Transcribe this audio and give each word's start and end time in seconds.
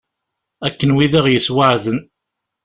Akken 0.67 0.91
wid 0.95 1.13
i 1.19 1.21
ɣ-yessweεden. 1.25 1.99